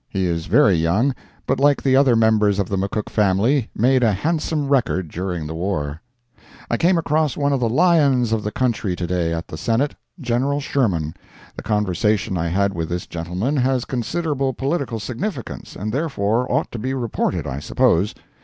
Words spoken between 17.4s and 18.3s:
I suppose.